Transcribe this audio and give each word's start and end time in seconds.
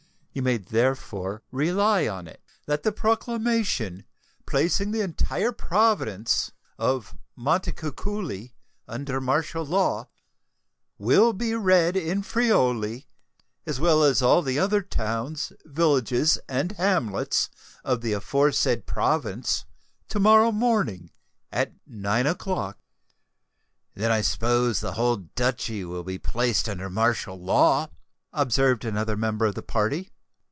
You 0.33 0.41
may 0.41 0.55
therefore 0.55 1.43
rely 1.51 2.07
on 2.07 2.25
it, 2.25 2.41
that 2.65 2.83
the 2.83 2.93
proclamation 2.93 4.05
placing 4.45 4.91
the 4.91 5.01
entire 5.01 5.51
province 5.51 6.53
of 6.79 7.17
Montecuculi 7.37 8.53
under 8.87 9.19
martial 9.19 9.65
law, 9.65 10.07
will 10.97 11.33
be 11.33 11.53
read 11.53 11.97
in 11.97 12.23
Friuli, 12.23 13.07
as 13.65 13.81
well 13.81 14.03
as 14.05 14.21
in 14.21 14.27
all 14.27 14.41
the 14.41 14.57
other 14.57 14.81
towns, 14.81 15.51
villages, 15.65 16.37
and 16.47 16.71
hamlets 16.77 17.49
of 17.83 17.99
the 17.99 18.13
aforesaid 18.13 18.85
province, 18.85 19.65
to 20.07 20.17
morrow 20.21 20.53
morning, 20.53 21.11
at 21.51 21.73
nine 21.85 22.25
o'clock." 22.25 22.79
"Then 23.95 24.11
I 24.13 24.21
suppose 24.21 24.79
the 24.79 24.93
whole 24.93 25.17
Duchy 25.17 25.83
will 25.83 26.03
be 26.05 26.17
placed 26.17 26.69
under 26.69 26.89
martial 26.89 27.35
law?" 27.37 27.89
observed 28.31 28.85
another 28.85 29.17
member 29.17 29.45
of 29.45 29.55
the 29.55 29.61
party. 29.61 30.09